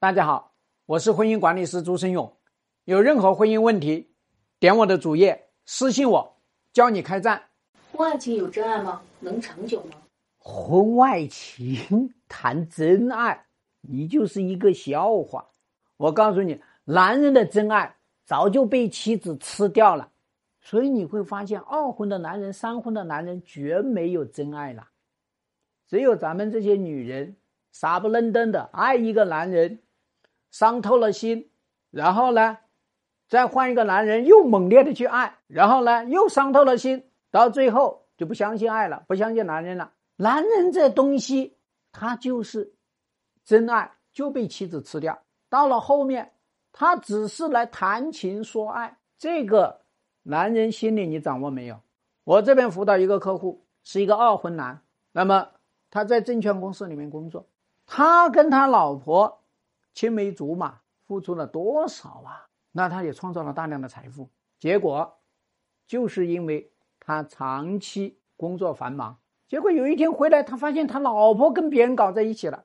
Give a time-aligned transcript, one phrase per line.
[0.00, 0.54] 大家好，
[0.86, 2.34] 我是婚姻管理师朱生勇。
[2.84, 4.14] 有任何婚姻问题，
[4.58, 6.40] 点我的主页私信我，
[6.72, 7.50] 教你开战。
[7.92, 9.02] 婚外情有真爱吗？
[9.18, 9.98] 能长久吗？
[10.38, 13.44] 婚外情谈真爱，
[13.82, 15.46] 你就是一个笑话。
[15.98, 20.10] 我告诉你，男人的真爱早就被妻子吃掉了，
[20.62, 24.88] 所以你会发现，二婚的男人、三婚的男人绝没有真爱了，
[25.86, 27.36] 只有咱们这些女人
[27.70, 29.82] 傻不愣登的爱一个男人，
[30.50, 31.50] 伤透了心，
[31.90, 32.58] 然后呢，
[33.28, 39.92] 再换一个男人又猛烈的去爱，然后呢又伤透了心，到最后就不相信爱了，不相信男人了。
[40.16, 41.56] 男人这东西，
[41.92, 42.74] 他就是
[43.44, 45.22] 真爱就被妻子吃掉。
[45.48, 46.32] 到了后面，
[46.72, 49.80] 他只是来谈情说爱，这个
[50.22, 51.80] 男人心里你掌握没有？
[52.24, 55.48] 我这边辅导一个客户，是一个二婚男，那么
[55.90, 57.48] 他在证券公司里面工作，
[57.86, 59.39] 他跟他老婆
[60.00, 62.48] 青梅竹马，付出了多少啊？
[62.72, 65.18] 那他也创造了大量的财富，结果
[65.86, 72.64] 就是因为他长期工作繁忙，结果有一天回来，他发现他老婆跟别人搞在一起了，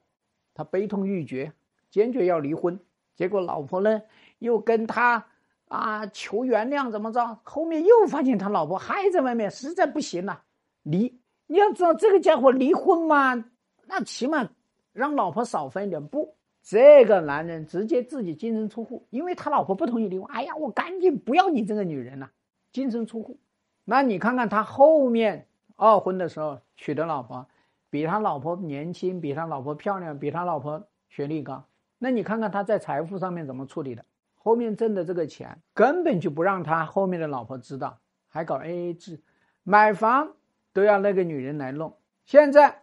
[0.54, 1.52] 他悲痛欲绝。
[1.90, 2.80] 坚决要离婚，
[3.16, 4.02] 结果老婆呢
[4.40, 5.28] 又跟他
[5.68, 7.42] 啊求原谅，怎么着？
[7.44, 10.44] 后面又发现他老婆还在外面，实在不行了，
[10.84, 11.20] 离。
[11.48, 13.44] 你要知道这个家伙离婚嘛，
[13.88, 14.48] 那起码
[14.94, 16.08] 让老婆少分一点。
[16.08, 20.28] 不，这个男人直接自己净身出户，因为他老婆不同意离婚。
[20.32, 22.32] 哎呀，我赶紧不要你这个女人了，
[22.72, 23.38] 净身出户。
[23.84, 27.48] 那你看看他后面二婚的时候娶的老婆，
[27.92, 31.64] 比他老婆年轻，比他老婆漂亮，比他老婆学历高。
[32.00, 34.04] 那你看看他在财富上面怎么处理的？
[34.34, 39.22] 后面挣的这个钱根本就不让他后面的老婆知道，还搞 A A 制，
[39.62, 40.34] 买房
[40.74, 41.96] 都要那个女人来弄。
[42.26, 42.82] 现在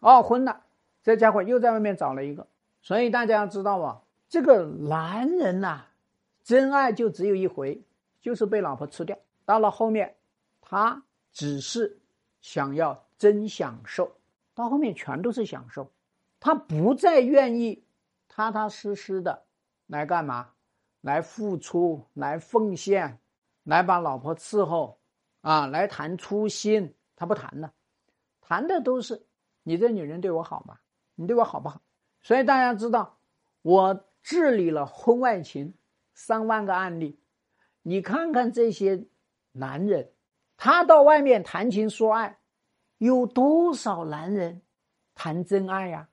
[0.00, 0.60] 二婚了，
[1.02, 2.46] 这家伙又在外面找了一个。
[2.84, 5.86] 所以大家要知道啊，这个男人呐，
[6.42, 7.82] 真爱就只有一回，
[8.20, 9.18] 就是被老婆吃掉。
[9.46, 10.14] 到了后面，
[10.60, 11.02] 他
[11.32, 11.98] 只是
[12.42, 14.14] 想要真享受，
[14.54, 15.90] 到后面全都是享受，
[16.38, 17.82] 他不再愿意。
[18.28, 19.44] 踏踏实实的
[19.86, 20.50] 来干嘛？
[21.00, 23.18] 来付出，来奉献，
[23.62, 24.98] 来把老婆伺候，
[25.40, 26.94] 啊，来谈初心。
[27.16, 27.72] 他不谈了，
[28.42, 29.24] 谈的都是
[29.62, 30.76] 你这女人对我好吗？
[31.14, 31.80] 你对我好不好？
[32.24, 33.18] 所以大家知道，
[33.62, 35.74] 我治理了婚外情
[36.14, 37.20] 三万个案例。
[37.82, 39.04] 你看看这些
[39.52, 40.10] 男人，
[40.56, 42.38] 他到外面谈情说爱，
[42.96, 44.62] 有多少男人
[45.14, 46.08] 谈真爱呀？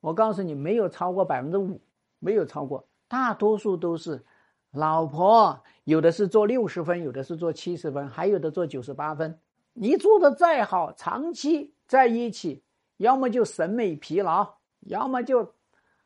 [0.00, 1.80] 我告诉你，没有超过百分之五，
[2.18, 4.22] 没有超过，大多数都是
[4.70, 9.40] 老婆，有的是做六十分，有的是做七十分，还有的做九十八分。
[9.72, 12.62] 你做的再好，长期在一起，
[12.98, 15.54] 要么就审美疲劳，要么就，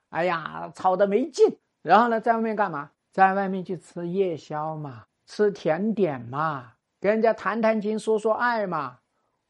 [0.09, 1.57] 哎呀，吵得没劲。
[1.83, 2.91] 然后呢，在外面干嘛？
[3.13, 8.99] 在外面去吃夜宵嘛，吃甜点嘛，跟人家谈谈情，说说爱嘛，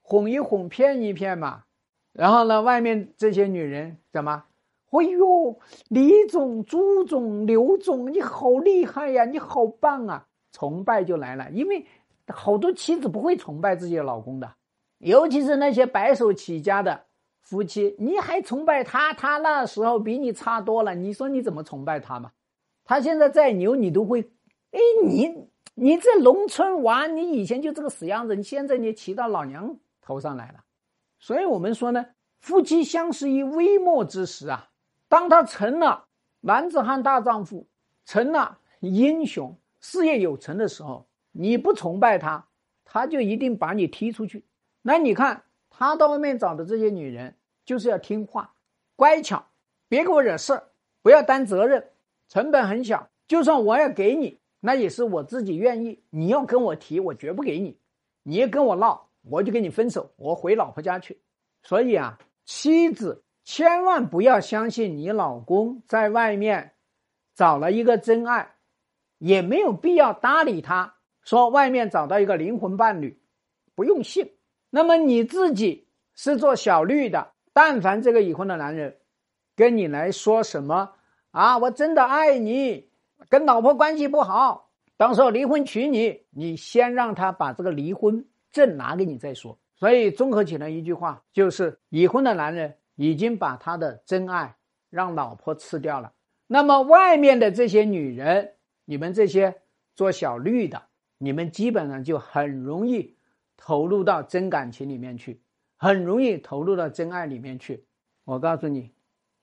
[0.01, 1.65] 哄一哄，骗一骗嘛。
[2.13, 4.45] 然后呢，外面这些女人怎么？
[4.91, 5.59] 哎呦，
[5.89, 9.27] 李总、朱总、刘总，你好厉害呀！
[9.27, 10.27] 你好棒啊！
[10.51, 11.87] 崇拜就来了，因为
[12.29, 14.51] 好多妻子不会崇拜自己的老公的，
[14.99, 17.05] 尤其是那些白手起家的
[17.43, 19.13] 夫妻，你还崇拜他？
[19.15, 22.31] 他那时候比你差多了，你说你怎么崇拜他嘛？
[22.85, 24.23] 他现在再牛，你都会，
[24.71, 30.65] 哎，你你这农村娃，你以前就这个死样子，你现在你骑到老娘头上来了。
[31.19, 32.07] 所以我们说呢，
[32.41, 34.71] 夫妻相识于微末之时啊，
[35.09, 36.07] 当他成了
[36.41, 37.67] 男子汉大丈夫，
[38.05, 42.47] 成了英雄，事业有成的时候，你不崇拜他，
[42.85, 44.45] 他就一定把你踢出去。
[44.83, 45.43] 那你看
[45.79, 48.53] 他到外面找的这些女人，就是要听话、
[48.97, 49.47] 乖巧，
[49.89, 50.61] 别给我惹事，
[51.03, 51.91] 不要担责任，
[52.29, 53.09] 成本很小。
[53.29, 56.03] 就算我要给你，那也是我自己愿意。
[56.11, 57.79] 你要跟我提，我绝不给你。
[58.25, 59.09] 你要跟我闹。
[59.23, 61.21] 我就跟你分手，我回老婆家去。
[61.63, 66.73] 所以啊，妻子千万不要相信你老公在外面
[67.37, 68.57] 找了一个真爱，
[69.19, 70.97] 也没有必要搭理他。
[71.23, 73.21] 说外面找到一个灵魂伴侣，
[73.77, 74.33] 不用信。
[74.71, 78.97] 那么你自己是做小绿的，但凡这个已婚的男人
[79.55, 80.93] 跟你来说什么
[81.31, 82.91] 啊，我真的爱你，
[83.29, 88.25] 跟老婆关系不好，到时候离婚娶你，你先让他把这个离婚。
[88.51, 94.57] 证拿给你再说，所以综合起来一句话就是：已婚的男人已经把他的真爱
[94.89, 96.15] 让老婆吃掉了。
[96.47, 98.55] 那么外面的这些女人，
[98.87, 99.61] 你们这些
[99.95, 100.85] 做小绿的，
[101.19, 103.18] 你们基本上就很容易
[103.59, 105.43] 投入到真感情里面去，
[105.77, 107.85] 很容易投入到真爱里面去。
[108.25, 108.93] 我告诉你，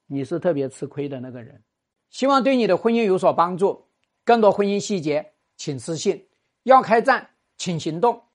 [0.07, 1.62] 你是特别吃亏的那个人。
[2.09, 3.85] 希望对你的婚姻有所帮助。
[4.23, 6.27] 更多婚姻细节，请私信。
[6.63, 8.23] 要开战，请行动。